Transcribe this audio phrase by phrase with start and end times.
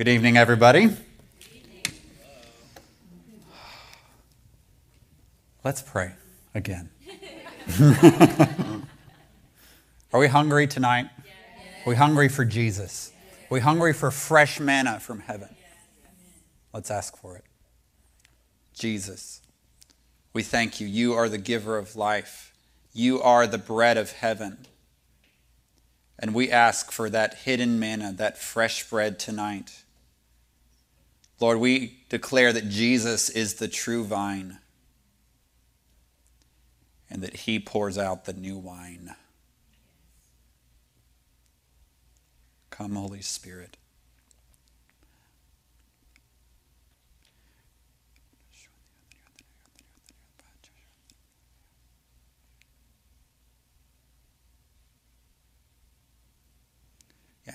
[0.00, 0.96] Good evening, everybody.
[5.62, 6.12] Let's pray
[6.54, 6.88] again.
[10.10, 11.10] Are we hungry tonight?
[11.84, 13.12] Are we hungry for Jesus?
[13.50, 15.54] Are we hungry for fresh manna from heaven?
[16.72, 17.44] Let's ask for it.
[18.72, 19.42] Jesus,
[20.32, 20.86] we thank you.
[20.86, 22.54] You are the giver of life,
[22.94, 24.66] you are the bread of heaven.
[26.18, 29.84] And we ask for that hidden manna, that fresh bread tonight.
[31.40, 34.58] Lord, we declare that Jesus is the true vine
[37.08, 39.16] and that he pours out the new wine.
[42.68, 43.78] Come, Holy Spirit.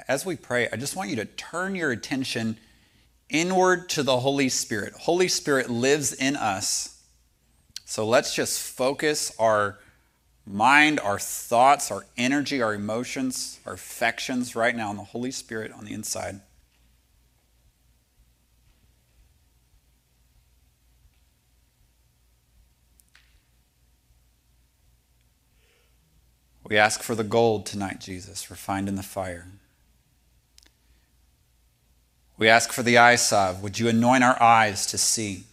[0.07, 2.57] As we pray, I just want you to turn your attention
[3.29, 4.93] inward to the Holy Spirit.
[4.93, 7.01] Holy Spirit lives in us.
[7.85, 9.79] So let's just focus our
[10.45, 15.71] mind, our thoughts, our energy, our emotions, our affections right now on the Holy Spirit
[15.71, 16.41] on the inside.
[26.67, 29.47] We ask for the gold tonight, Jesus, refined in the fire.
[32.37, 33.63] We ask for the eye salve.
[33.63, 35.45] Would you anoint our eyes to see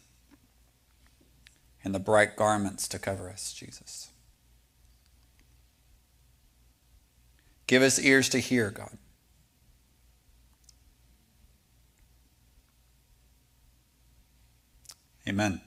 [1.85, 4.11] and the bright garments to cover us, Jesus?
[7.67, 8.99] Give us ears to hear, God.
[15.29, 15.61] Amen.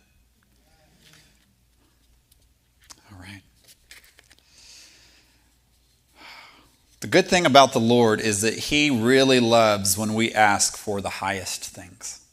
[7.06, 11.02] The good thing about the Lord is that He really loves when we ask for
[11.02, 12.26] the highest things.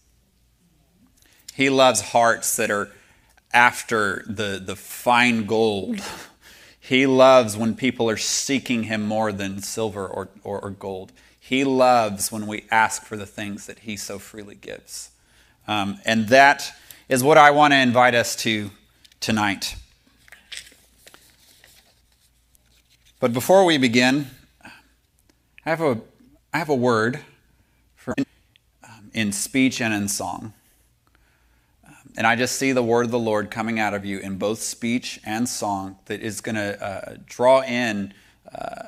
[1.53, 2.89] He loves hearts that are
[3.53, 6.01] after the, the fine gold.
[6.81, 11.13] He loves when people are seeking Him more than silver or, or, or gold.
[11.39, 15.11] He loves when we ask for the things that He so freely gives.
[15.69, 16.73] Um, and that
[17.11, 18.71] is what I want to invite us to
[19.21, 19.77] tonight.
[23.21, 24.29] But before we begin,
[25.65, 26.01] I have a,
[26.53, 27.21] I have a word
[27.95, 28.17] for
[28.83, 30.55] um, in speech and in song.
[31.87, 34.39] Um, and I just see the word of the Lord coming out of you in
[34.39, 38.13] both speech and song that is going to uh, draw in
[38.53, 38.87] uh,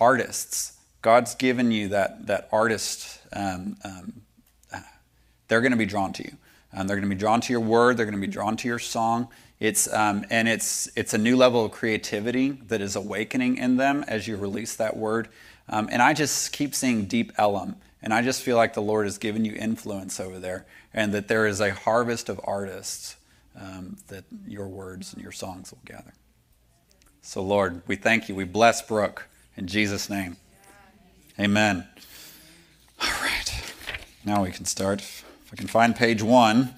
[0.00, 0.78] artists.
[1.02, 4.22] God's given you that, that artist, um, um,
[4.72, 4.80] uh,
[5.48, 6.32] they're going to be drawn to you.
[6.72, 8.68] Um, they're going to be drawn to your word, they're going to be drawn to
[8.68, 9.28] your song.
[9.60, 14.02] It's, um, and it's, it's a new level of creativity that is awakening in them
[14.08, 15.28] as you release that word.
[15.68, 17.76] Um, and I just keep seeing Deep Ellum.
[18.02, 21.28] And I just feel like the Lord has given you influence over there and that
[21.28, 23.16] there is a harvest of artists
[23.60, 26.12] um, that your words and your songs will gather.
[27.22, 28.34] So, Lord, we thank you.
[28.34, 30.36] We bless Brooke in Jesus' name.
[31.40, 31.86] Amen.
[33.02, 33.62] All right.
[34.24, 35.00] Now we can start.
[35.00, 36.74] If I can find page one.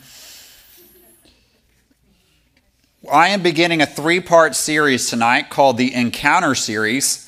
[3.12, 7.27] I am beginning a three part series tonight called the Encounter Series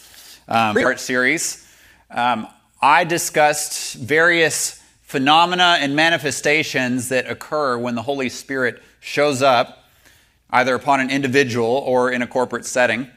[0.50, 1.66] um, part series.
[2.11, 2.49] Um,
[2.83, 9.84] I discussed various phenomena and manifestations that occur when the Holy Spirit shows up,
[10.50, 13.09] either upon an individual or in a corporate setting.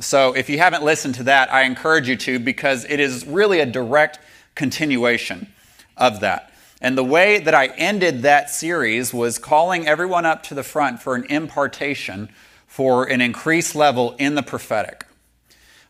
[0.00, 3.60] So if you haven't listened to that, I encourage you to because it is really
[3.60, 4.18] a direct
[4.54, 5.52] continuation
[5.96, 6.52] of that.
[6.80, 11.02] And the way that I ended that series was calling everyone up to the front
[11.02, 12.28] for an impartation
[12.66, 15.07] for an increased level in the prophetic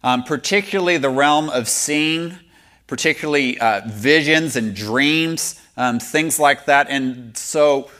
[0.02, 2.38] um, particularly the realm of seeing,
[2.86, 6.88] particularly uh, visions and dreams, um, things like that.
[6.88, 7.90] And so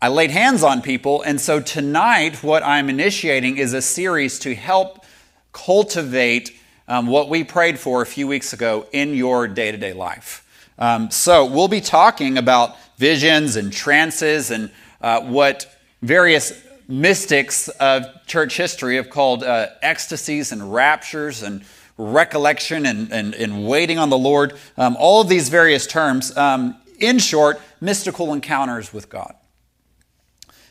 [0.00, 1.22] I laid hands on people.
[1.22, 5.04] And so tonight, what I'm initiating is a series to help
[5.52, 6.58] cultivate
[6.88, 10.44] um, what we prayed for a few weeks ago in your day to day life.
[10.78, 14.70] Um, so we'll be talking about visions and trances and
[15.00, 15.72] uh, what
[16.02, 16.52] various
[16.88, 21.64] mystics of church history have called uh, ecstasies and raptures and
[21.96, 26.36] recollection and, and, and waiting on the Lord, um, all of these various terms.
[26.36, 29.34] Um, in short, mystical encounters with God.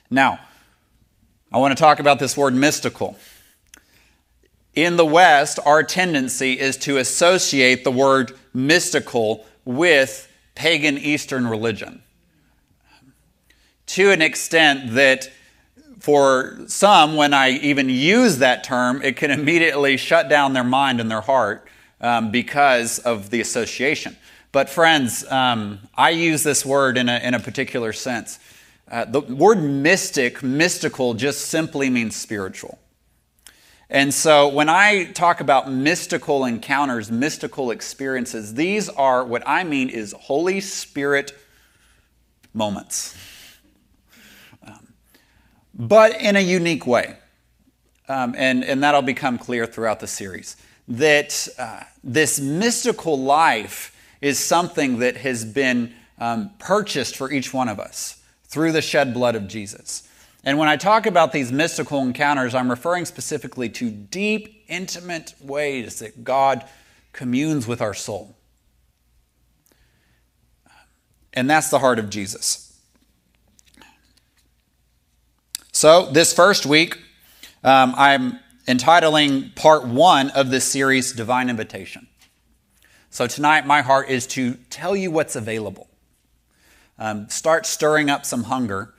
[0.09, 0.39] Now,
[1.51, 3.17] I want to talk about this word mystical.
[4.73, 12.01] In the West, our tendency is to associate the word mystical with pagan Eastern religion
[13.91, 15.29] to an extent that
[16.01, 20.99] for some, when I even use that term, it can immediately shut down their mind
[20.99, 21.67] and their heart
[22.01, 24.17] um, because of the association.
[24.51, 28.39] But, friends, um, I use this word in a, in a particular sense.
[28.89, 32.79] Uh, the word mystic, mystical, just simply means spiritual.
[33.89, 39.89] And so when I talk about mystical encounters, mystical experiences, these are what I mean
[39.89, 41.33] is Holy Spirit
[42.53, 43.15] moments.
[45.81, 47.15] But in a unique way.
[48.07, 50.55] Um, and, and that'll become clear throughout the series.
[50.87, 57.67] That uh, this mystical life is something that has been um, purchased for each one
[57.67, 60.07] of us through the shed blood of Jesus.
[60.43, 65.97] And when I talk about these mystical encounters, I'm referring specifically to deep, intimate ways
[65.97, 66.63] that God
[67.11, 68.35] communes with our soul.
[71.33, 72.70] And that's the heart of Jesus.
[75.81, 76.99] So, this first week,
[77.63, 82.07] um, I'm entitling part one of this series Divine Invitation.
[83.09, 85.89] So tonight, my heart is to tell you what's available.
[86.99, 88.93] Um, start stirring up some hunger.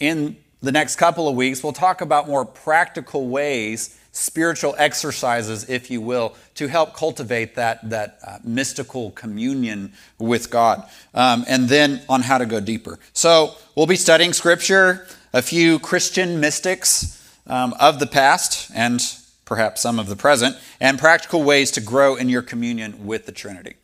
[0.00, 5.90] In the next couple of weeks, we'll talk about more practical ways, spiritual exercises, if
[5.90, 10.88] you will, to help cultivate that, that uh, mystical communion with God.
[11.14, 12.98] Um, and then on how to go deeper.
[13.12, 19.02] So we'll be studying scripture, a few Christian mystics um, of the past, and
[19.44, 23.32] perhaps some of the present, and practical ways to grow in your communion with the
[23.32, 23.74] Trinity.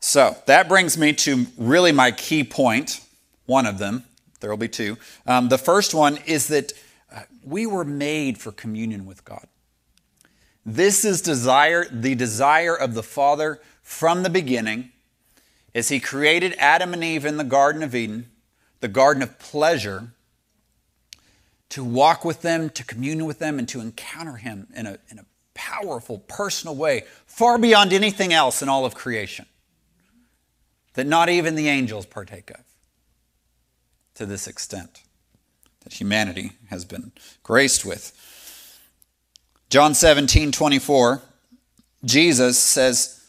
[0.00, 3.00] So that brings me to really my key point,
[3.46, 4.04] one of them.
[4.40, 4.96] There will be two.
[5.26, 6.72] Um, the first one is that
[7.14, 9.46] uh, we were made for communion with God.
[10.64, 14.92] This is desire, the desire of the Father from the beginning,
[15.74, 18.30] as He created Adam and Eve in the Garden of Eden,
[18.80, 20.12] the garden of pleasure,
[21.70, 25.18] to walk with them, to commune with them, and to encounter Him in a, in
[25.18, 29.46] a powerful, personal way, far beyond anything else in all of creation
[30.94, 32.60] that not even the angels partake of
[34.20, 35.00] to this extent
[35.82, 37.10] that humanity has been
[37.42, 38.12] graced with.
[39.70, 41.22] John 17, 24,
[42.04, 43.24] Jesus says,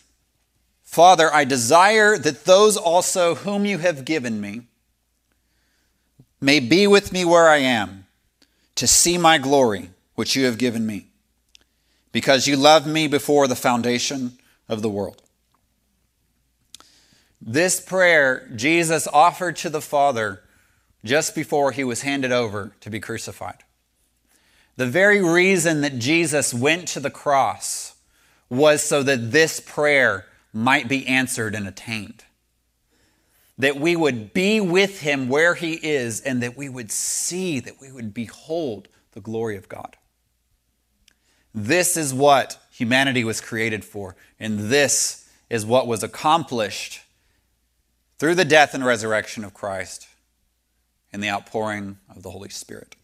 [0.83, 4.63] Father, I desire that those also whom you have given me
[6.41, 8.05] may be with me where I am
[8.75, 11.05] to see my glory, which you have given me,
[12.11, 14.33] because you loved me before the foundation
[14.67, 15.21] of the world.
[17.41, 20.43] This prayer Jesus offered to the Father
[21.03, 23.63] just before he was handed over to be crucified.
[24.77, 27.95] The very reason that Jesus went to the cross
[28.49, 32.23] was so that this prayer might be answered and attained
[33.61, 37.79] that we would be with him where he is, and that we would see, that
[37.79, 39.97] we would behold the glory of God.
[41.53, 47.01] This is what humanity was created for, and this is what was accomplished
[48.17, 50.07] through the death and resurrection of Christ
[51.13, 52.95] and the outpouring of the Holy Spirit.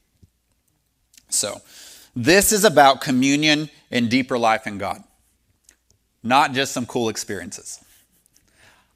[1.30, 1.62] So,
[2.15, 5.04] this is about communion and deeper life in God,
[6.24, 7.83] not just some cool experiences.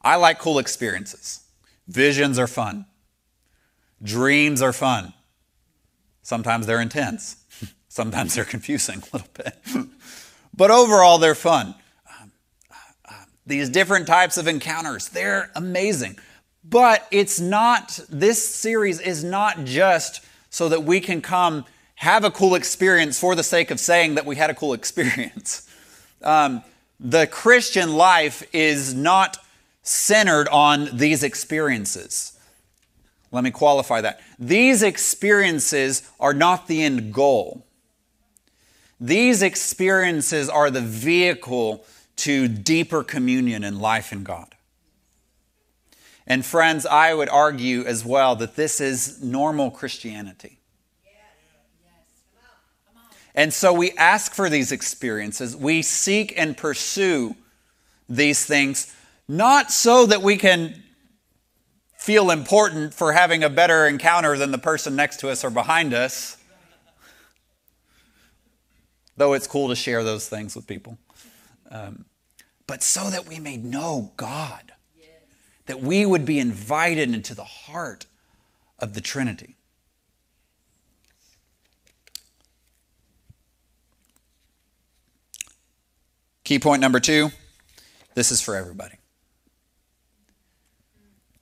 [0.02, 1.42] I like cool experiences.
[1.88, 2.86] Visions are fun.
[4.02, 5.14] Dreams are fun.
[6.24, 7.44] Sometimes they're intense.
[7.90, 9.56] Sometimes they're confusing a little bit.
[10.56, 11.76] but overall, they're fun.
[12.20, 12.32] Um,
[12.72, 12.76] uh,
[13.10, 13.14] uh,
[13.46, 16.18] these different types of encounters, they're amazing.
[16.64, 21.66] But it's not, this series is not just so that we can come
[21.96, 25.68] have a cool experience for the sake of saying that we had a cool experience.
[26.24, 26.64] Um,
[27.00, 29.38] the Christian life is not
[29.82, 32.38] centered on these experiences.
[33.32, 34.22] Let me qualify that.
[34.38, 37.66] These experiences are not the end goal.
[39.00, 41.86] These experiences are the vehicle
[42.18, 44.54] to deeper communion and life in God.
[46.28, 50.60] And friends, I would argue as well that this is normal Christianity.
[53.34, 55.56] And so we ask for these experiences.
[55.56, 57.36] We seek and pursue
[58.10, 58.94] these things
[59.28, 60.84] not so that we can
[61.98, 65.94] feel important for having a better encounter than the person next to us or behind
[65.94, 66.36] us,
[69.16, 70.98] though it's cool to share those things with people,
[71.70, 72.06] um,
[72.68, 74.71] but so that we may know God,
[75.66, 78.06] that we would be invited into the heart
[78.80, 79.56] of the Trinity.
[86.44, 87.32] Key point number two
[88.14, 88.96] this is for everybody.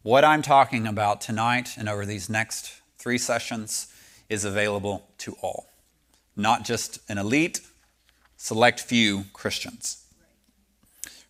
[0.04, 3.92] What I'm talking about tonight and over these next three sessions
[4.30, 5.70] is available to all,
[6.36, 7.62] not just an elite,
[8.38, 10.06] select few Christians.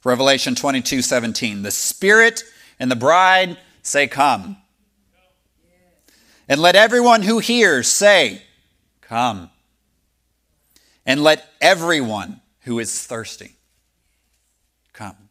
[0.04, 1.64] Revelation 22 17.
[1.64, 2.44] The Spirit
[2.80, 4.58] and the bride say, Come.
[6.48, 8.44] And let everyone who hears say,
[9.02, 9.50] Come.
[11.06, 13.56] And let everyone who is thirsty
[14.94, 15.30] come.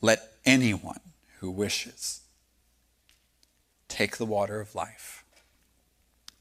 [0.00, 1.00] Let anyone
[1.38, 2.20] who wishes
[3.88, 5.24] take the water of life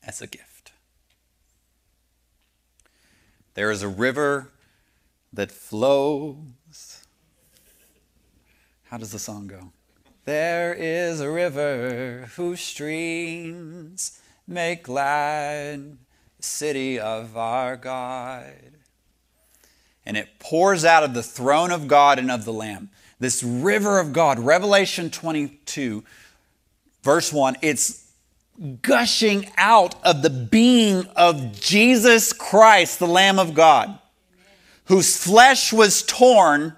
[0.04, 0.72] as a gift.
[3.54, 4.50] There is a river
[5.32, 6.38] that flows.
[8.90, 9.72] How does the song go?
[10.26, 16.00] There is a river whose streams make glad
[16.38, 18.56] the city of our God.
[20.08, 22.90] And it pours out of the throne of God and of the Lamb.
[23.20, 26.04] This river of God, Revelation 22,
[27.04, 28.12] verse 1, it's
[28.82, 34.00] gushing out of the being of Jesus Christ, the Lamb of God,
[34.86, 36.76] whose flesh was torn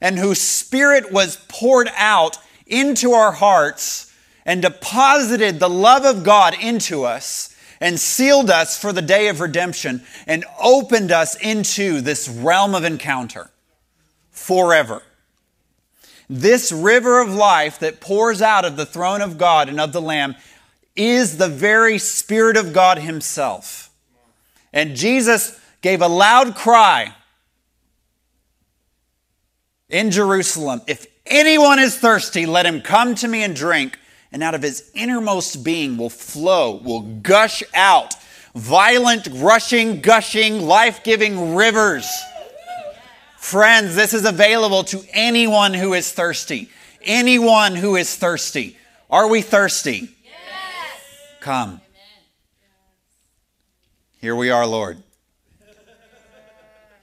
[0.00, 4.12] and whose spirit was poured out into our hearts
[4.44, 9.40] and deposited the love of God into us and sealed us for the day of
[9.40, 13.50] redemption and opened us into this realm of encounter
[14.30, 15.02] forever.
[16.28, 20.02] This river of life that pours out of the throne of God and of the
[20.02, 20.34] Lamb
[20.94, 23.90] is the very Spirit of God Himself.
[24.72, 27.14] And Jesus gave a loud cry
[29.88, 33.98] in Jerusalem If anyone is thirsty, let him come to me and drink.
[34.30, 38.14] And out of his innermost being will flow, will gush out
[38.54, 42.06] violent, rushing, gushing, life giving rivers.
[43.38, 46.68] Friends, this is available to anyone who is thirsty.
[47.02, 48.76] Anyone who is thirsty.
[49.10, 50.10] Are we thirsty?
[50.24, 51.02] Yes.
[51.40, 51.80] Come.
[54.20, 55.02] Here we are, Lord.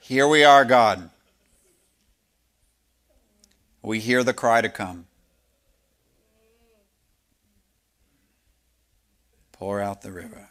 [0.00, 1.10] Here we are, God.
[3.86, 5.06] We hear the cry to come.
[9.52, 10.48] Pour out the river.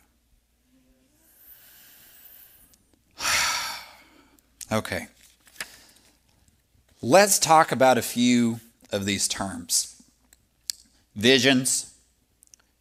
[4.71, 5.07] okay.
[7.01, 8.61] Let's talk about a few
[8.93, 10.01] of these terms
[11.13, 11.93] visions,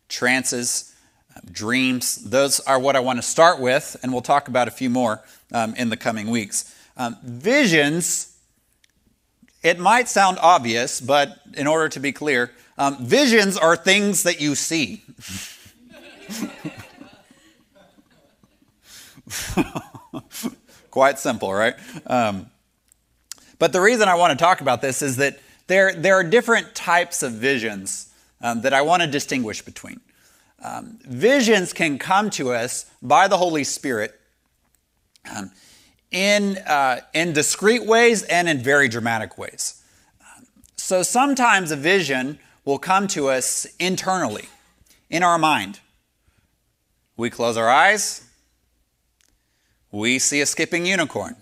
[0.08, 0.94] trances,
[1.50, 2.30] dreams.
[2.30, 5.20] Those are what I want to start with, and we'll talk about a few more
[5.50, 6.73] um, in the coming weeks.
[6.96, 8.33] Um, visions
[9.64, 14.40] it might sound obvious, but in order to be clear, um, visions are things that
[14.40, 15.02] you see.
[20.90, 21.75] Quite simple, right?
[22.06, 22.50] Um,
[23.59, 26.75] but the reason I want to talk about this is that there, there are different
[26.75, 30.00] types of visions um, that I want to distinguish between.
[30.62, 34.21] Um, visions can come to us by the Holy Spirit
[35.35, 35.50] um,
[36.14, 39.83] in, uh, in discrete ways and in very dramatic ways.
[40.76, 44.49] So sometimes a vision will come to us internally,
[45.11, 45.80] in our mind.
[47.16, 48.26] We close our eyes,
[49.90, 51.37] we see a skipping unicorn.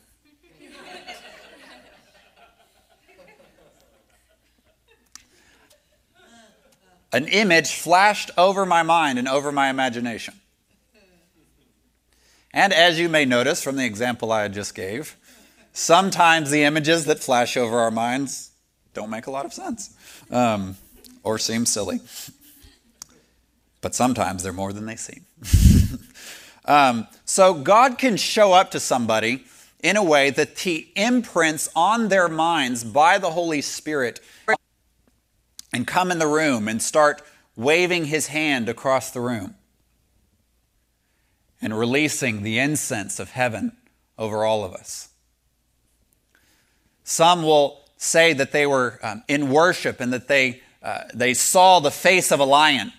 [7.15, 10.41] An image flashed over my mind and over my imagination.
[12.53, 15.17] And as you may notice from the example I just gave,
[15.73, 18.51] sometimes the images that flash over our minds
[18.95, 19.97] don't make a lot of sense
[20.31, 20.77] um,
[21.23, 22.01] or seem silly.
[23.81, 25.25] But sometimes they're more than they seem.
[26.67, 29.45] um, so God can show up to somebody
[29.83, 34.21] in a way that He imprints on their minds by the Holy Spirit
[35.73, 37.23] and come in the room and start
[37.57, 39.57] waving His hand across the room
[41.63, 43.73] and releasing the incense of heaven
[44.19, 45.09] over all of us.
[47.05, 51.79] Some will say that they were um, in worship and that they, uh, they saw
[51.79, 52.93] the face of a lion.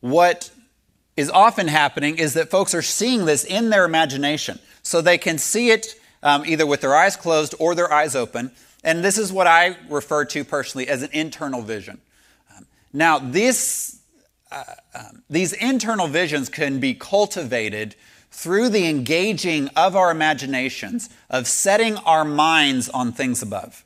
[0.00, 0.50] What
[1.16, 4.60] is often happening is that folks are seeing this in their imagination.
[4.82, 8.52] So they can see it um, either with their eyes closed or their eyes open.
[8.84, 12.00] And this is what I refer to personally as an internal vision.
[12.56, 14.01] Um, now, this
[14.94, 17.94] um, these internal visions can be cultivated
[18.30, 23.84] through the engaging of our imaginations, of setting our minds on things above.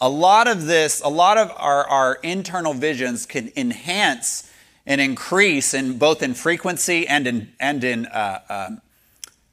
[0.00, 4.50] A lot of this, a lot of our, our internal visions can enhance
[4.86, 8.80] and increase in both in frequency and in, and in uh, um,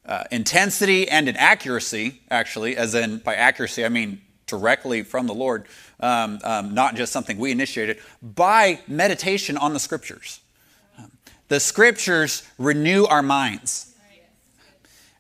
[0.06, 5.34] uh, intensity and in accuracy, actually, as in by accuracy, I mean directly from the
[5.34, 5.66] Lord,
[6.00, 10.42] um, um, not just something we initiated, by meditation on the scriptures.
[11.48, 13.94] The scriptures renew our minds.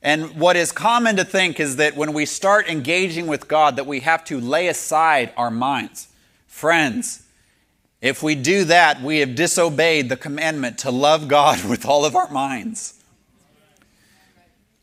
[0.02, 3.86] And what is common to think is that when we start engaging with God, that
[3.86, 6.08] we have to lay aside our minds.
[6.48, 7.24] Friends,
[8.02, 12.16] if we do that, we have disobeyed the commandment to love God with all of
[12.16, 12.96] our minds.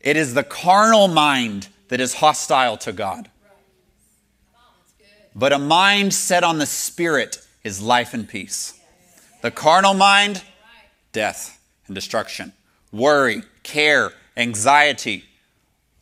[0.00, 3.31] It is the carnal mind that is hostile to God.
[5.38, 8.75] But a mind set on the Spirit is life and peace.
[9.40, 10.42] The carnal mind,
[11.12, 12.52] death and destruction.
[12.90, 15.26] Worry, care, anxiety,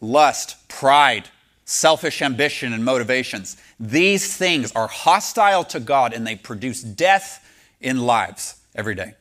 [0.01, 1.29] lust, pride,
[1.67, 3.59] selfish ambition, and motivations.
[3.79, 7.47] These things are hostile to God and they produce death
[7.79, 9.15] in lives every day.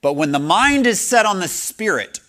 [0.00, 2.20] But when the mind is set on the Spirit,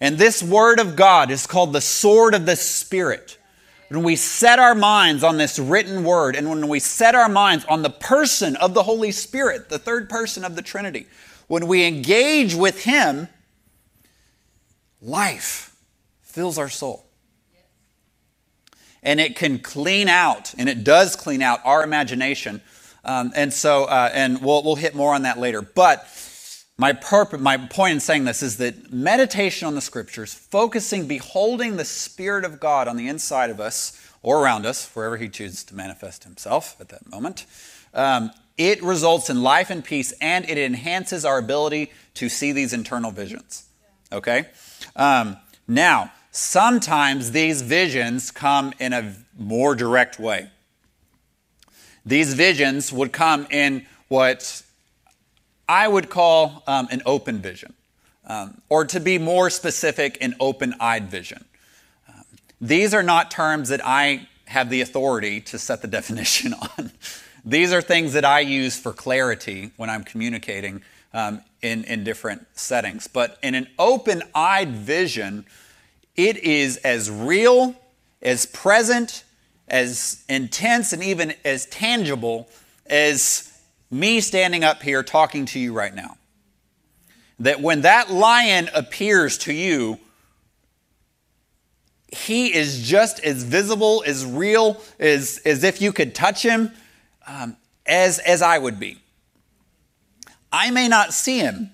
[0.00, 3.38] and this Word of God is called the sword of the Spirit,
[3.94, 7.64] when we set our minds on this written Word, and when we set our minds
[7.66, 11.06] on the person of the Holy Spirit, the third person of the Trinity,
[11.46, 13.28] when we engage with Him,
[15.00, 15.76] life
[16.22, 17.06] fills our soul.
[19.00, 22.62] And it can clean out, and it does clean out our imagination.
[23.04, 25.62] Um, and so, uh, and we'll, we'll hit more on that later.
[25.62, 26.04] But
[26.76, 31.76] my purpose, my point in saying this is that meditation on the scriptures, focusing, beholding
[31.76, 35.62] the Spirit of God on the inside of us or around us, wherever He chooses
[35.64, 37.46] to manifest Himself at that moment,
[37.92, 42.72] um, it results in life and peace and it enhances our ability to see these
[42.72, 43.66] internal visions.
[44.12, 44.46] Okay?
[44.96, 45.36] Um,
[45.68, 50.50] now, sometimes these visions come in a more direct way.
[52.04, 54.63] These visions would come in what
[55.68, 57.74] I would call um, an open vision,
[58.26, 61.44] um, or to be more specific, an open eyed vision.
[62.08, 62.24] Um,
[62.60, 66.92] these are not terms that I have the authority to set the definition on.
[67.44, 72.46] These are things that I use for clarity when I'm communicating um, in, in different
[72.54, 73.06] settings.
[73.06, 75.44] But in an open eyed vision,
[76.16, 77.74] it is as real,
[78.22, 79.24] as present,
[79.68, 82.48] as intense, and even as tangible
[82.86, 83.53] as
[83.94, 86.16] me standing up here talking to you right now.
[87.38, 90.00] That when that lion appears to you,
[92.08, 96.72] he is just as visible, as real, as, as if you could touch him
[97.26, 98.98] um, as, as I would be.
[100.52, 101.70] I may not see him,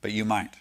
[0.00, 0.52] but you might.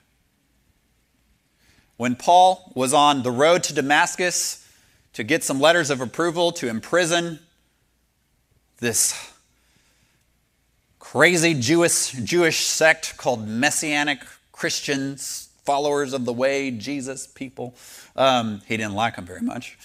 [1.97, 4.67] When Paul was on the road to Damascus
[5.13, 7.39] to get some letters of approval to imprison
[8.79, 9.32] this
[11.13, 14.17] crazy Jewish, Jewish sect called Messianic
[14.51, 17.75] Christians, followers of the way, Jesus people,
[18.15, 19.77] um, he didn't like them very much.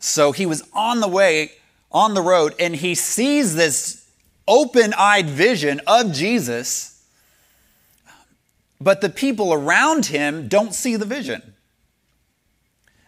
[0.00, 1.52] So he was on the way
[1.92, 4.10] on the road and he sees this
[4.48, 7.06] open eyed vision of Jesus,
[8.80, 11.54] but the people around him don't see the vision.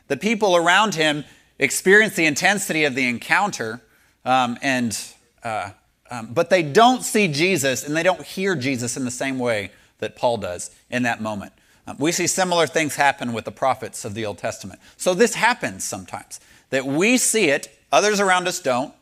[0.06, 1.24] The people around him
[1.58, 3.80] experience the intensity of the encounter,
[4.24, 4.96] um, and,
[5.42, 5.70] uh,
[6.14, 9.70] um, but they don't see Jesus and they don't hear Jesus in the same way
[9.98, 11.52] that Paul does in that moment.
[11.86, 14.80] Um, we see similar things happen with the prophets of the Old Testament.
[14.96, 18.92] So this happens sometimes that we see it Others around us don't.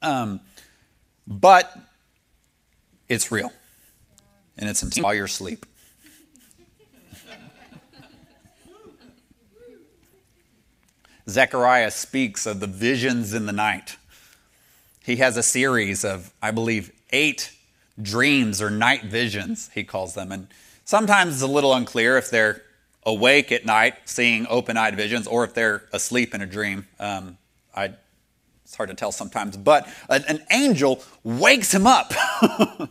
[0.00, 0.40] Um,
[1.26, 1.70] but
[3.10, 3.52] it's real.
[4.56, 5.66] And it's while you're asleep.
[11.28, 13.98] Zechariah speaks of the visions in the night.
[15.04, 17.52] He has a series of, I believe, eight
[18.00, 20.32] dreams or night visions, he calls them.
[20.32, 20.48] And
[20.84, 22.62] sometimes it's a little unclear if they're
[23.04, 26.86] awake at night seeing open eyed visions or if they're asleep in a dream.
[26.98, 27.36] Um,
[27.76, 27.92] I,
[28.64, 32.14] it's hard to tell sometimes, but an, an angel wakes him up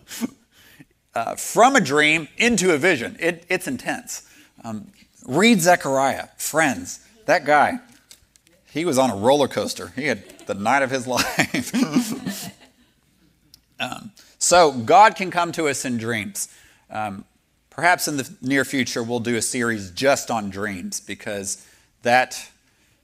[1.15, 3.17] uh, from a dream into a vision.
[3.19, 4.29] It, it's intense.
[4.63, 4.91] Um,
[5.25, 6.99] read Zechariah, friends.
[7.25, 7.79] That guy,
[8.73, 9.93] he was on a roller coaster.
[9.95, 12.51] He had the night of his life.
[13.79, 16.47] um, so God can come to us in dreams.
[16.89, 17.23] Um,
[17.69, 21.65] perhaps in the near future, we'll do a series just on dreams because
[22.01, 22.49] that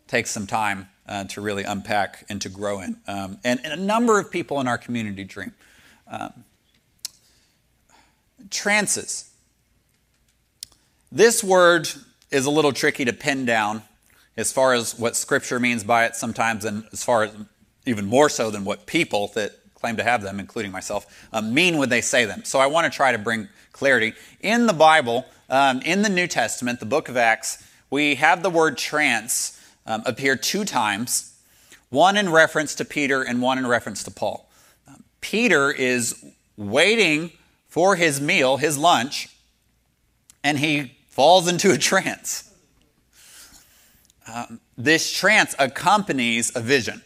[0.08, 2.98] takes some time uh, to really unpack and to grow in.
[3.08, 5.54] Um, and, and, a number of people in our community dream.
[6.08, 6.46] Um,
[8.50, 9.30] trances.
[11.12, 11.90] This word
[12.32, 13.84] is a little tricky to pin down
[14.40, 17.36] as far as what Scripture means by it sometimes, and as far as
[17.86, 21.78] even more so than what people that claim to have them, including myself, um, mean
[21.78, 22.44] when they say them.
[22.46, 24.14] So I want to try to bring clarity.
[24.42, 28.50] In the Bible, um, in the New Testament, the book of Acts, we have the
[28.50, 31.38] word trance um, appear two times,
[31.90, 34.50] one in reference to Peter and one in reference to Paul.
[34.88, 36.24] Um, Peter is
[36.56, 37.32] waiting
[37.68, 39.30] for his meal, his lunch,
[40.44, 42.49] and he falls into a trance.
[44.34, 47.02] Um, this trance accompanies a vision.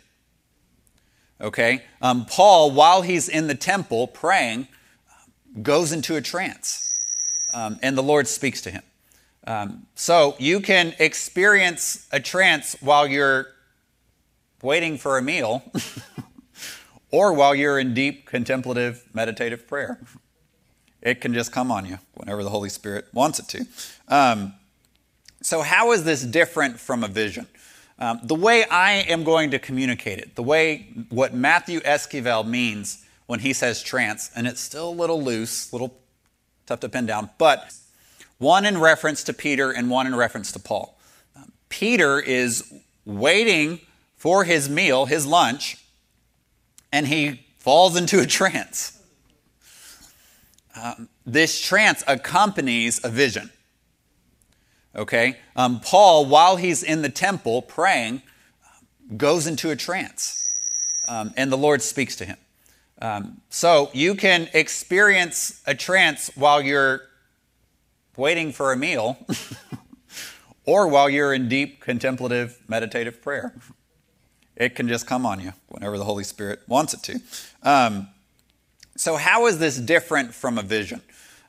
[1.39, 1.83] Okay?
[2.01, 4.67] Um, Paul, while he's in the temple praying,
[5.62, 6.97] goes into a trance,
[7.53, 8.83] um, and the Lord speaks to him.
[9.45, 13.47] Um, so you can experience a trance while you're
[14.62, 15.63] waiting for a meal
[17.12, 19.99] or while you're in deep contemplative meditative prayer.
[21.01, 23.65] It can just come on you whenever the Holy Spirit wants it to.
[25.43, 27.47] So, how is this different from a vision?
[27.99, 33.06] Um, the way I am going to communicate it, the way what Matthew Esquivel means
[33.25, 35.99] when he says trance, and it's still a little loose, a little
[36.65, 37.73] tough to pin down, but
[38.38, 40.97] one in reference to Peter and one in reference to Paul.
[41.36, 42.73] Um, Peter is
[43.06, 43.82] waiting
[44.15, 45.77] for his meal, his lunch,
[46.89, 48.97] and he falls into a trance.
[50.82, 53.51] Um, this trance accompanies a vision.
[54.95, 55.38] Okay?
[55.56, 58.21] Um, Paul, while he's in the temple praying,
[59.17, 60.49] goes into a trance,
[61.08, 62.38] um, and the Lord speaks to him.
[63.01, 67.01] Um, so you can experience a trance while you're
[68.15, 69.17] waiting for a meal
[70.65, 73.53] or while you're in deep contemplative meditative prayer.
[74.56, 77.19] It can just come on you whenever the Holy Spirit wants it to.
[77.63, 78.08] Um,
[78.95, 81.01] so, how is this different from a vision?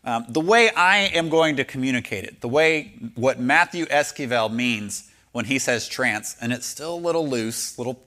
[0.05, 5.11] Um, the way I am going to communicate it, the way what Matthew Esquivel means
[5.33, 8.05] when he says trance, and it's still a little loose, a little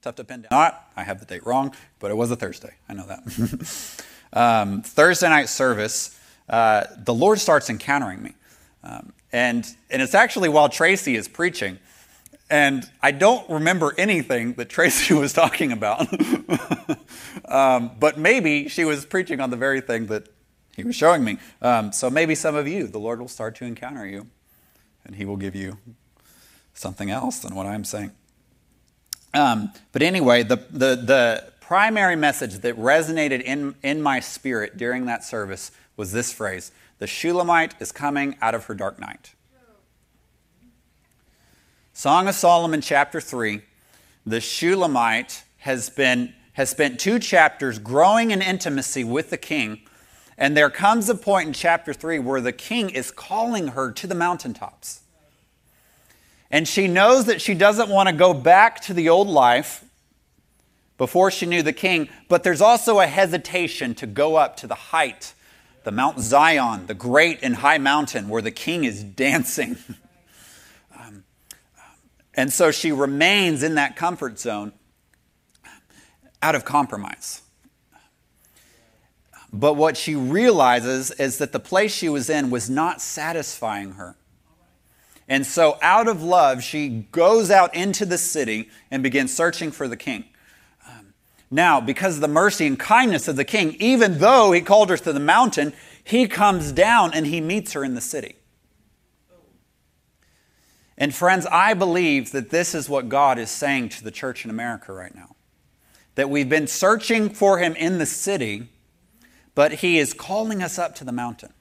[0.00, 0.48] tough to pin down.
[0.50, 2.74] Not, I have the date wrong, but it was a Thursday.
[2.88, 4.04] I know that.
[4.32, 6.18] um, Thursday night service,
[6.48, 8.34] uh, the Lord starts encountering me.
[8.84, 11.78] Um, and, and it's actually while Tracy is preaching.
[12.48, 16.06] And I don't remember anything that Tracy was talking about.
[17.48, 20.28] um, but maybe she was preaching on the very thing that
[20.76, 21.38] he was showing me.
[21.62, 24.26] Um, so maybe some of you, the Lord will start to encounter you,
[25.04, 25.78] and He will give you
[26.72, 28.12] something else than what I'm saying.
[29.32, 35.06] Um, but anyway, the, the, the primary message that resonated in, in my spirit during
[35.06, 39.34] that service was this phrase The Shulamite is coming out of her dark night.
[41.92, 43.60] Song of Solomon, chapter 3.
[44.26, 49.80] The Shulamite has, been, has spent two chapters growing in intimacy with the king
[50.36, 54.06] and there comes a point in chapter 3 where the king is calling her to
[54.06, 55.00] the mountaintops.
[56.50, 59.84] And she knows that she doesn't want to go back to the old life
[60.96, 64.74] before she knew the king, but there's also a hesitation to go up to the
[64.74, 65.34] height,
[65.82, 69.76] the Mount Zion, the great and high mountain where the king is dancing.
[70.98, 71.24] um,
[72.34, 74.72] and so she remains in that comfort zone
[76.42, 77.42] out of compromise.
[79.54, 84.16] But what she realizes is that the place she was in was not satisfying her.
[85.28, 89.86] And so, out of love, she goes out into the city and begins searching for
[89.86, 90.24] the king.
[90.88, 91.14] Um,
[91.52, 94.96] now, because of the mercy and kindness of the king, even though he called her
[94.96, 98.34] to the mountain, he comes down and he meets her in the city.
[100.98, 104.50] And, friends, I believe that this is what God is saying to the church in
[104.50, 105.36] America right now.
[106.16, 108.68] That we've been searching for him in the city
[109.54, 111.52] but He is calling us up to the mountain.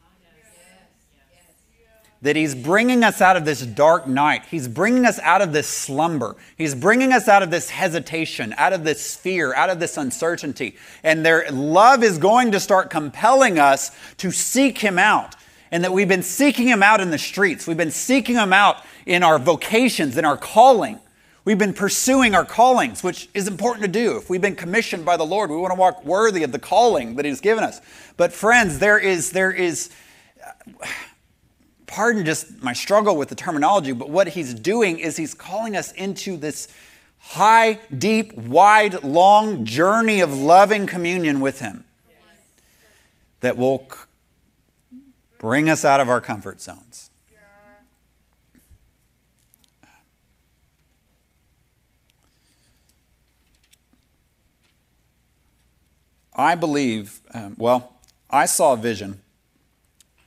[2.21, 4.45] That He's bringing us out of this dark night.
[4.49, 6.37] He's bringing us out of this slumber.
[6.57, 10.77] He's bringing us out of this hesitation, out of this fear, out of this uncertainty.
[11.03, 15.35] And their love is going to start compelling us to seek Him out.
[15.69, 17.67] And that we've been seeking Him out in the streets.
[17.67, 20.99] We've been seeking Him out in our vocations, in our calling.
[21.45, 24.15] We've been pursuing our callings, which is important to do.
[24.15, 27.15] If we've been commissioned by the Lord, we want to walk worthy of the calling
[27.15, 27.81] that He's given us.
[28.15, 29.89] But friends, there is there is
[31.87, 35.91] pardon just my struggle with the terminology, but what He's doing is He's calling us
[35.91, 36.69] into this
[37.19, 41.83] high, deep, wide, long journey of loving communion with Him
[43.41, 43.85] that will
[45.39, 47.02] bring us out of our comfort zones.
[56.35, 57.93] I believe, um, well,
[58.29, 59.21] I saw a vision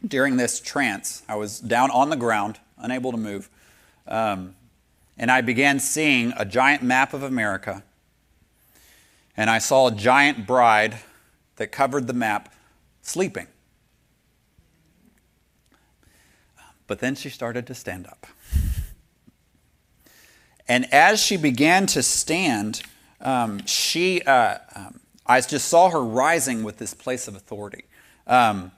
[0.06, 1.22] during this trance.
[1.28, 3.50] I was down on the ground, unable to move,
[4.06, 4.54] um,
[5.18, 7.82] and I began seeing a giant map of America.
[9.36, 10.98] And I saw a giant bride
[11.56, 12.54] that covered the map
[13.02, 13.46] sleeping.
[16.86, 18.26] But then she started to stand up.
[20.68, 22.82] And as she began to stand,
[23.20, 27.84] um, she, uh, um, I just saw her rising with this place of authority.
[28.26, 28.72] Um,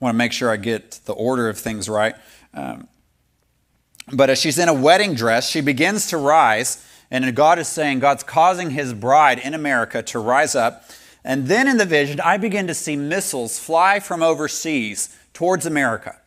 [0.00, 2.14] want to make sure I get the order of things right.
[2.52, 2.88] Um,
[4.12, 8.00] but as she's in a wedding dress, she begins to rise, and God is saying,
[8.00, 10.84] God's causing his bride in America to rise up.
[11.24, 16.20] And then in the vision, I begin to see missiles fly from overseas towards America.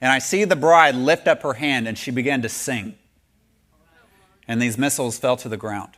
[0.00, 2.94] And I see the bride lift up her hand and she began to sing.
[4.46, 5.92] And these missiles fell to the ground.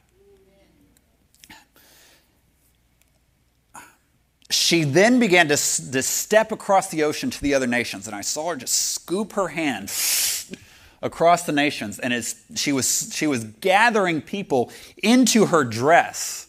[4.48, 8.20] She then began to, to step across the ocean to the other nations, and I
[8.20, 9.92] saw her just scoop her hand
[11.02, 14.70] across the nations, and she, was, she was gathering people
[15.02, 16.46] into her dress.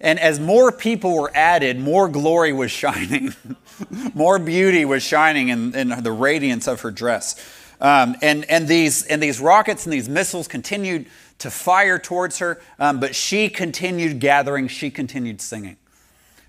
[0.00, 3.34] And as more people were added, more glory was shining,
[4.14, 7.36] more beauty was shining in, in, the radiance of her dress.
[7.82, 11.06] Um, and, and, these, and these rockets and these missiles continued
[11.38, 15.76] to fire towards her, um, but she continued gathering, she continued singing.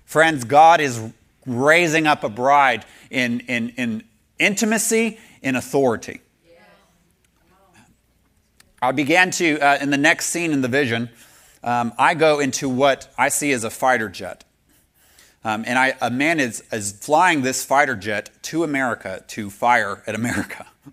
[0.04, 1.12] Friends, God is
[1.46, 4.04] raising up a bride in, in, in
[4.38, 6.20] intimacy, in authority.
[8.80, 11.08] I began to, uh, in the next scene in the vision,
[11.62, 14.44] um, I go into what I see as a fighter jet.
[15.44, 20.02] Um, and I, a man is, is flying this fighter jet to America to fire
[20.06, 20.66] at America.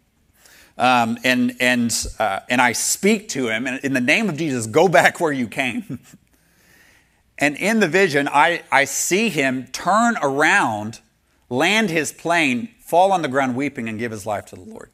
[0.78, 4.66] Um, and, and, uh, and I speak to him, and in the name of Jesus,
[4.66, 6.00] go back where you came.
[7.40, 11.00] And in the vision, I, I see him turn around,
[11.50, 14.92] land his plane, fall on the ground weeping, and give his life to the Lord.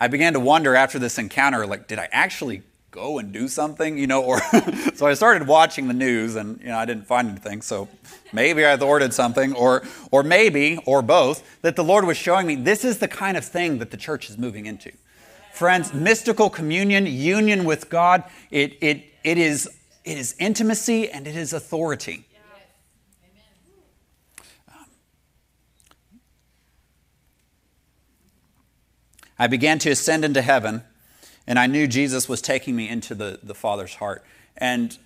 [0.00, 3.96] I began to wonder after this encounter, like, did I actually go and do something?
[3.96, 4.40] You know, or
[4.94, 7.62] so I started watching the news and you know I didn't find anything.
[7.62, 7.88] So
[8.32, 12.56] maybe I ordered something, or or maybe, or both, that the Lord was showing me
[12.56, 14.90] this is the kind of thing that the church is moving into.
[15.52, 19.68] Friends, mystical communion, union with God, it, it, it is
[20.04, 22.26] it is intimacy and it is authority.
[29.38, 30.84] I began to ascend into heaven,
[31.48, 34.24] and I knew Jesus was taking me into the, the Father's heart.
[34.56, 34.96] And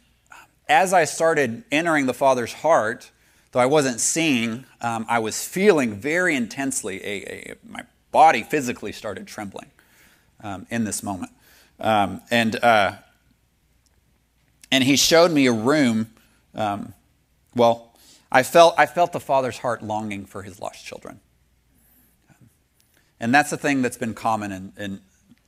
[0.68, 3.10] as I started entering the Father's heart,
[3.52, 7.02] though I wasn't seeing, um, I was feeling very intensely.
[7.02, 9.70] A, a, my body physically started trembling
[10.42, 11.32] um, in this moment.
[11.80, 12.96] Um, and uh,
[14.70, 16.10] and he showed me a room.
[16.54, 16.94] Um,
[17.54, 17.94] well,
[18.30, 21.20] I felt, I felt the Father's heart longing for his lost children.
[23.18, 25.00] And that's the thing that's been common in, in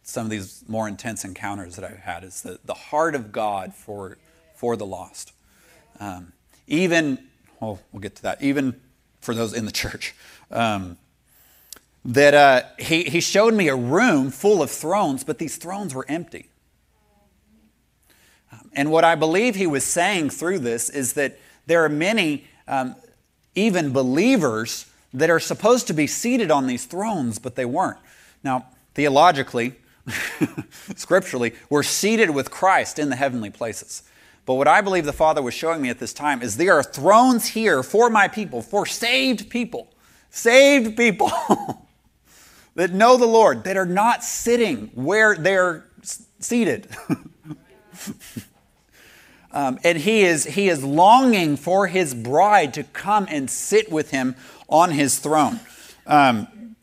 [0.02, 3.74] some of these more intense encounters that I've had is the, the heart of God
[3.74, 4.16] for,
[4.54, 5.33] for the lost.
[6.00, 6.33] Um,
[6.66, 7.18] even,
[7.61, 8.81] well, we'll get to that, even
[9.20, 10.14] for those in the church.
[10.50, 10.96] Um,
[12.07, 16.07] that uh, he, he showed me a room full of thrones, but these thrones were
[16.09, 16.48] empty.
[18.73, 22.95] And what I believe he was saying through this is that there are many, um,
[23.55, 27.99] even believers, that are supposed to be seated on these thrones, but they weren't.
[28.45, 29.75] Now, theologically,
[30.97, 34.03] scripturally, we're seated with Christ in the heavenly places.
[34.47, 36.83] But what I believe the Father was showing me at this time is there are
[36.83, 39.93] thrones here for my people, for saved people,
[40.31, 41.31] saved people
[42.75, 45.87] that know the Lord, that are not sitting where they're
[46.41, 46.89] seated.
[49.51, 54.11] Um, and he is, he is longing for his bride to come and sit with
[54.11, 54.37] him
[54.69, 55.59] on his throne.
[56.07, 56.77] Um,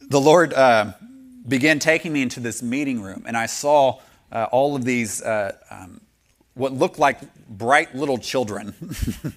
[0.00, 0.92] the Lord uh,
[1.46, 3.98] began taking me into this meeting room, and I saw
[4.32, 6.00] uh, all of these, uh, um,
[6.54, 8.74] what looked like bright little children.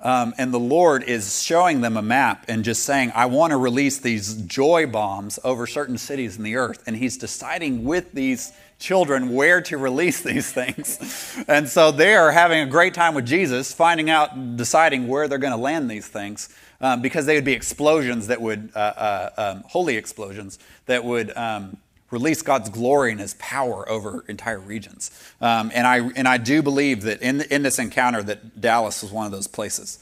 [0.00, 3.56] Um, and the Lord is showing them a map and just saying, I want to
[3.56, 6.82] release these joy bombs over certain cities in the earth.
[6.86, 11.44] And He's deciding with these children where to release these things.
[11.48, 15.38] and so they are having a great time with Jesus, finding out, deciding where they're
[15.38, 16.54] going to land these things.
[16.78, 21.34] Um, because they would be explosions that would, uh, uh, um, holy explosions, that would
[21.34, 21.78] um,
[22.10, 25.10] release God's glory and His power over entire regions.
[25.40, 29.12] Um, and, I, and I do believe that in, in this encounter that Dallas was
[29.12, 29.98] one of those places.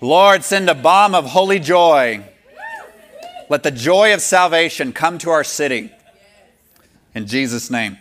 [0.00, 2.24] Lord, send a bomb of holy joy.
[3.48, 5.90] Let the joy of salvation come to our city.
[7.14, 7.98] In Jesus' name.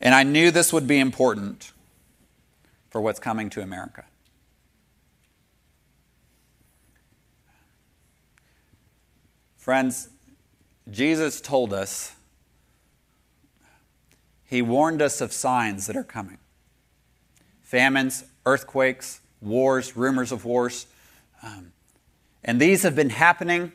[0.00, 1.72] And I knew this would be important
[2.90, 4.04] for what's coming to America.
[9.56, 10.08] Friends,
[10.94, 12.14] Jesus told us,
[14.44, 16.38] He warned us of signs that are coming
[17.62, 20.86] famines, earthquakes, wars, rumors of wars.
[21.42, 21.72] Um,
[22.44, 23.72] and these have been happening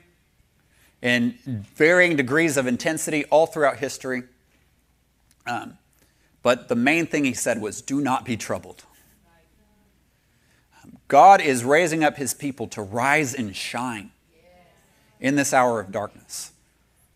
[1.01, 1.37] in
[1.75, 4.23] varying degrees of intensity all throughout history.
[5.45, 5.77] Um,
[6.41, 8.85] but the main thing he said was, Do not be troubled.
[10.81, 14.11] Um, God is raising up his people to rise and shine
[15.19, 16.53] in this hour of darkness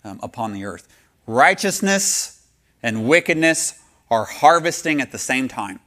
[0.03, 0.87] um, upon the earth.
[1.25, 2.45] Righteousness
[2.81, 5.79] and wickedness are harvesting at the same time.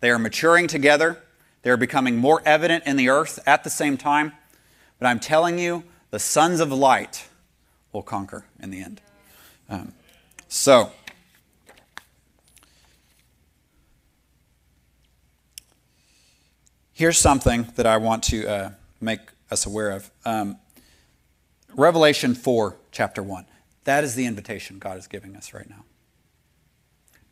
[0.00, 1.22] They are maturing together.
[1.62, 4.32] They are becoming more evident in the earth at the same time.
[4.98, 7.28] But I'm telling you, the sons of light
[7.92, 9.00] will conquer in the end.
[9.68, 9.92] Um,
[10.48, 10.92] so,
[16.94, 20.10] here's something that I want to uh, make us aware of.
[20.24, 20.58] Um,
[21.74, 23.46] Revelation 4, chapter 1.
[23.84, 25.84] That is the invitation God is giving us right now.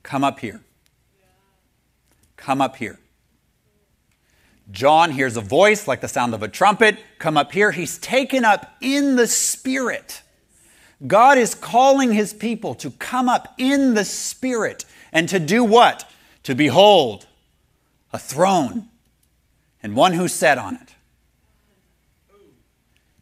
[0.04, 0.60] Come up here.
[2.36, 3.00] Come up here.
[4.70, 6.98] John hears a voice like the sound of a trumpet.
[7.18, 7.72] Come up here.
[7.72, 10.22] He's taken up in the Spirit.
[11.04, 16.08] God is calling his people to come up in the Spirit and to do what?
[16.44, 17.26] To behold
[18.12, 18.88] a throne
[19.82, 20.95] and one who sat on it.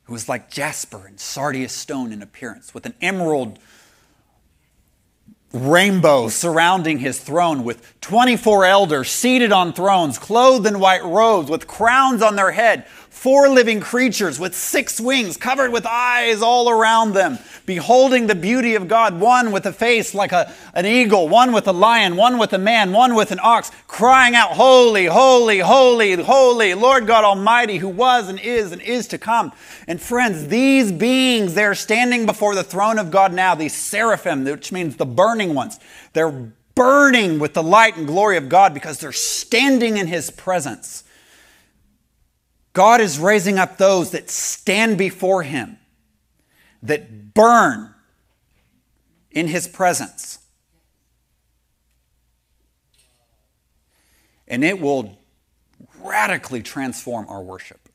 [0.04, 3.58] Who was like jasper and sardius stone in appearance, with an emerald
[5.54, 11.66] rainbow surrounding his throne with 24 elders seated on thrones, clothed in white robes, with
[11.66, 17.14] crowns on their head, four living creatures with six wings, covered with eyes all around
[17.14, 21.53] them, beholding the beauty of God, one with a face like a, an eagle, one
[21.53, 25.61] with a lion, one with a man, one with an ox, crying out, Holy, holy,
[25.61, 29.53] holy, holy, Lord God Almighty, who was and is and is to come.
[29.87, 34.72] And friends, these beings, they're standing before the throne of God now, these seraphim, which
[34.72, 35.79] means the burning ones.
[36.12, 41.03] They're burning with the light and glory of God because they're standing in His presence.
[42.74, 45.78] God is raising up those that stand before Him,
[46.82, 47.94] that burn
[49.30, 50.40] in His presence.
[54.46, 55.18] And it will
[56.02, 57.88] radically transform our worship.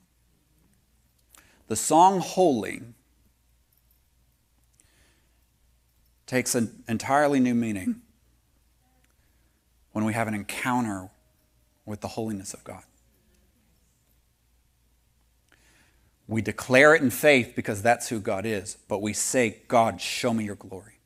[1.68, 2.82] The song Holy
[6.26, 8.02] takes an entirely new meaning
[9.92, 11.10] when we have an encounter
[11.86, 12.84] with the holiness of God.
[16.30, 20.32] We declare it in faith because that's who God is, but we say, God, show
[20.32, 21.00] me your glory.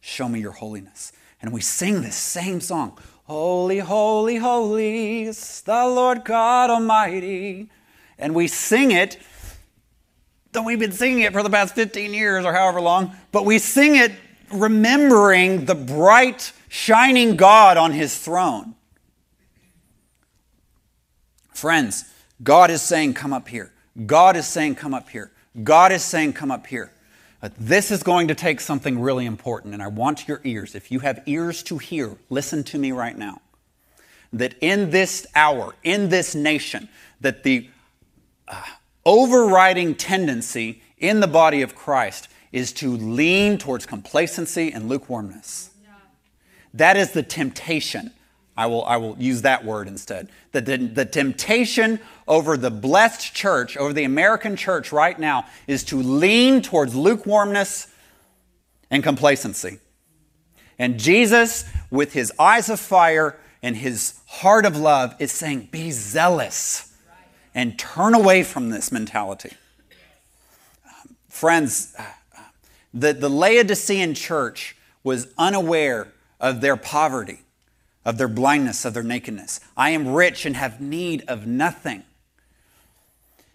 [0.00, 1.10] Show me your holiness.
[1.42, 7.70] And we sing this same song Holy, holy, holy is the Lord God Almighty.
[8.18, 9.18] And we sing it,
[10.52, 13.58] though we've been singing it for the past 15 years or however long, but we
[13.58, 14.12] sing it
[14.52, 18.76] remembering the bright, shining God on his throne.
[21.52, 22.04] Friends,
[22.44, 23.72] God is saying, Come up here.
[24.06, 25.30] God is saying, Come up here.
[25.62, 26.92] God is saying, Come up here.
[27.40, 30.76] But this is going to take something really important, and I want your ears.
[30.76, 33.40] If you have ears to hear, listen to me right now.
[34.32, 36.88] That in this hour, in this nation,
[37.20, 37.68] that the
[38.46, 38.62] uh,
[39.04, 45.70] overriding tendency in the body of Christ is to lean towards complacency and lukewarmness.
[46.74, 48.12] That is the temptation.
[48.56, 50.28] I will, I will use that word instead.
[50.52, 55.84] The, the, the temptation over the blessed church, over the American church right now, is
[55.84, 57.88] to lean towards lukewarmness
[58.90, 59.78] and complacency.
[60.78, 65.90] And Jesus, with his eyes of fire and his heart of love, is saying, Be
[65.90, 66.92] zealous
[67.54, 69.52] and turn away from this mentality.
[70.86, 71.94] Um, friends,
[72.92, 76.08] the, the Laodicean church was unaware
[76.40, 77.41] of their poverty,
[78.04, 79.60] of their blindness, of their nakedness.
[79.76, 82.02] I am rich and have need of nothing.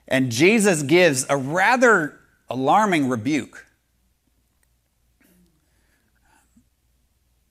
[0.07, 3.65] And Jesus gives a rather alarming rebuke.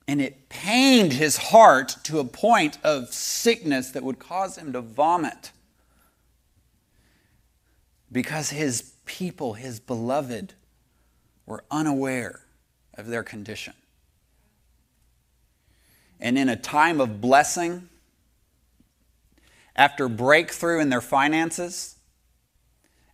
[0.09, 4.81] And it pained his heart to a point of sickness that would cause him to
[4.81, 5.51] vomit.
[8.11, 10.55] Because his people, his beloved,
[11.45, 12.41] were unaware
[12.95, 13.75] of their condition.
[16.21, 17.89] And in a time of blessing,
[19.75, 21.97] after breakthrough in their finances,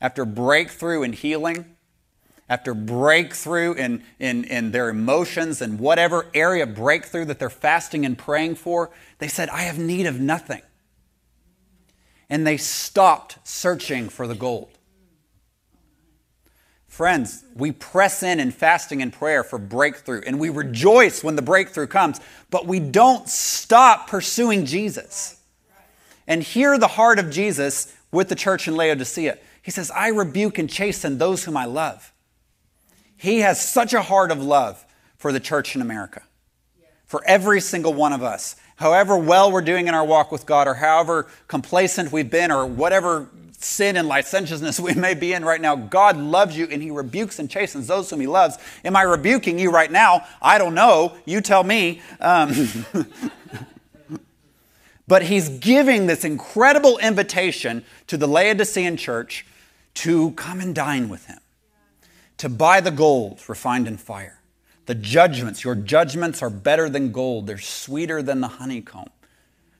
[0.00, 1.76] after breakthrough in healing,
[2.48, 8.18] after breakthrough in, in, in their emotions and whatever area breakthrough that they're fasting and
[8.18, 10.62] praying for, they said, I have need of nothing.
[12.28, 14.78] And they stopped searching for the gold.
[16.92, 21.40] Friends, we press in in fasting and prayer for breakthrough, and we rejoice when the
[21.40, 22.20] breakthrough comes,
[22.50, 25.40] but we don't stop pursuing Jesus.
[26.26, 29.38] And hear the heart of Jesus with the church in Laodicea.
[29.62, 32.12] He says, I rebuke and chasten those whom I love.
[33.16, 34.84] He has such a heart of love
[35.16, 36.22] for the church in America,
[37.06, 38.54] for every single one of us.
[38.76, 42.66] however well we're doing in our walk with God, or however complacent we've been, or
[42.66, 43.30] whatever
[43.64, 47.38] sin and licentiousness we may be in right now, God loves you and He rebukes
[47.38, 48.58] and chastens those whom He loves.
[48.84, 50.26] Am I rebuking you right now?
[50.40, 51.16] I don't know.
[51.24, 52.00] You tell me.
[52.20, 52.54] Um,
[55.08, 59.46] but He's giving this incredible invitation to the Laodicean church
[59.94, 61.40] to come and dine with Him,
[62.38, 64.42] to buy the gold refined in fire
[64.86, 69.08] the judgments, your judgments are better than gold, they're sweeter than the honeycomb.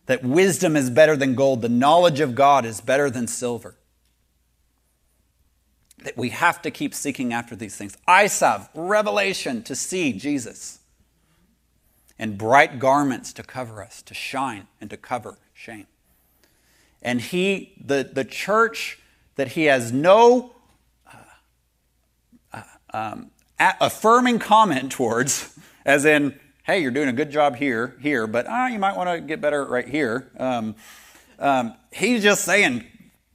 [0.07, 3.77] That wisdom is better than gold, the knowledge of God is better than silver.
[6.03, 7.97] That we have to keep seeking after these things.
[8.09, 10.81] eye salve, revelation to see Jesus.
[12.19, 15.87] And bright garments to cover us, to shine and to cover shame.
[17.01, 18.99] And he, the, the church
[19.37, 20.53] that he has no
[21.13, 21.17] uh,
[22.53, 28.27] uh, um, affirming comment towards, as in, hey, you're doing a good job here, here,
[28.27, 30.31] but ah, you might want to get better right here.
[30.39, 30.77] Um,
[31.39, 32.85] um, he's just saying,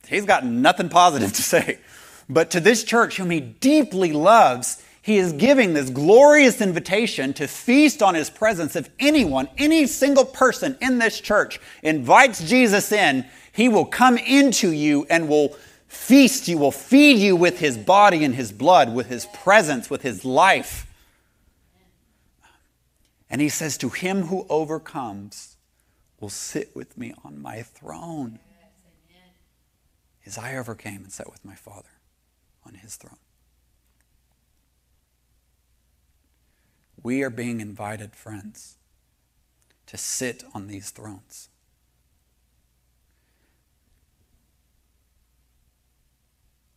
[0.07, 1.79] he's got nothing positive to say.
[2.29, 7.47] But to this church, whom he deeply loves, he is giving this glorious invitation to
[7.47, 8.75] feast on his presence.
[8.75, 14.71] If anyone, any single person in this church invites Jesus in, he will come into
[14.71, 15.55] you and will
[15.87, 20.01] feast you, will feed you with his body and his blood, with his presence, with
[20.01, 20.85] his life.
[23.29, 25.57] And he says, To him who overcomes
[26.19, 28.39] will sit with me on my throne.
[30.25, 31.89] As I overcame and sat with my Father
[32.65, 33.17] on his throne.
[37.01, 38.75] We are being invited, friends,
[39.85, 41.47] to sit on these thrones.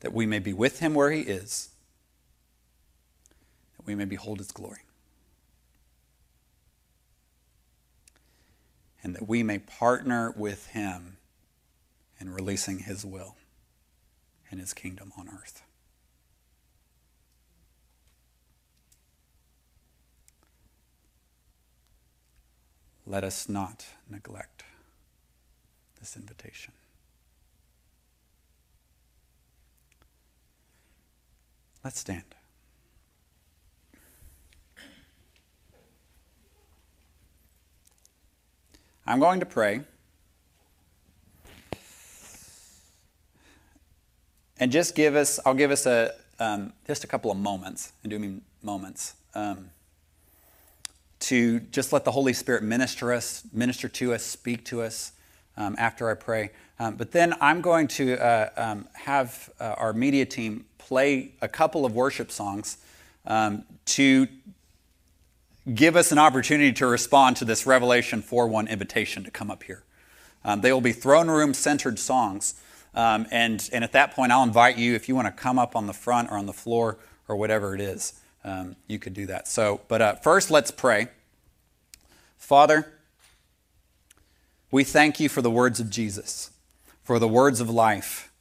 [0.01, 1.71] that we may be with him where he is,
[3.77, 4.81] that we may behold his glory,
[9.11, 11.17] and that we may partner with him
[12.21, 13.35] in releasing his will
[14.53, 15.63] and his kingdom on earth.
[23.05, 24.63] Let us not neglect
[25.99, 26.73] this invitation.
[31.83, 32.37] Let's stand.
[39.11, 39.81] I'm going to pray.
[44.61, 48.11] And just give us, I'll give us a, um, just a couple of moments, and
[48.11, 49.71] do mean moments, um,
[51.19, 55.11] to just let the Holy Spirit minister us, minister to us, speak to us
[55.57, 56.53] um, after I pray.
[56.79, 61.49] Um, but then I'm going to uh, um, have uh, our media team play a
[61.49, 62.79] couple of worship songs
[63.27, 64.29] um, to
[65.75, 69.63] give us an opportunity to respond to this Revelation 4 1 invitation to come up
[69.65, 69.85] here.
[70.45, 72.61] Um, they will be throne room centered songs.
[72.95, 75.77] Um, and, and at that point, I'll invite you, if you want to come up
[75.77, 76.99] on the front or on the floor
[77.29, 79.47] or whatever it is, um, you could do that.
[79.47, 81.09] So, but uh, first, let's pray.
[82.37, 82.93] Father,
[84.71, 86.51] we thank you for the words of Jesus,
[87.03, 88.33] for the words of life.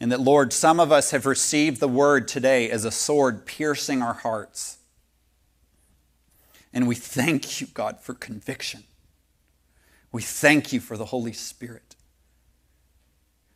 [0.00, 4.02] And that, Lord, some of us have received the word today as a sword piercing
[4.02, 4.78] our hearts.
[6.72, 8.84] And we thank you, God, for conviction.
[10.10, 11.96] We thank you for the Holy Spirit.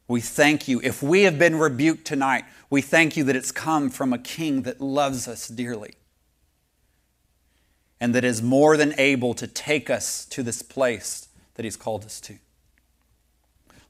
[0.09, 0.81] We thank you.
[0.83, 4.63] If we have been rebuked tonight, we thank you that it's come from a king
[4.63, 5.95] that loves us dearly
[8.01, 12.05] and that is more than able to take us to this place that he's called
[12.05, 12.37] us to.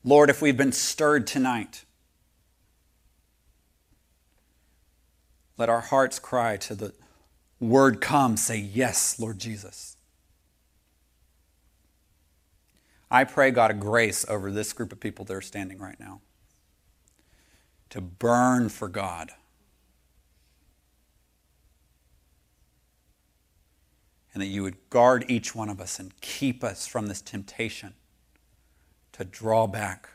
[0.05, 1.85] Lord, if we've been stirred tonight,
[5.59, 6.93] Let our hearts cry to the
[7.61, 9.97] word come, say, Yes, Lord Jesus.
[13.11, 16.21] I pray, God, a grace over this group of people that are standing right now
[17.91, 19.31] to burn for God.
[24.35, 27.95] And that you would guard each one of us and keep us from this temptation
[29.13, 30.11] to draw back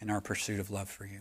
[0.00, 1.20] in our pursuit of love for you.